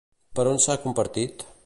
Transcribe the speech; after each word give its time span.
Per 0.39 0.45
on 0.53 0.57
s'ha 0.63 0.79
compartit? 0.87 1.47